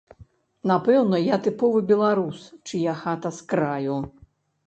[0.69, 3.97] Напэўна, я тыповы беларус, чыя хата з краю.